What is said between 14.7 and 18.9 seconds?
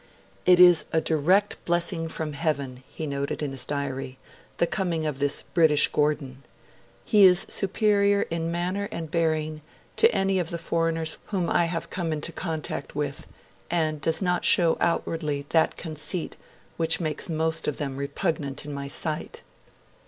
outwardly that conceit which makes most of them repugnant in my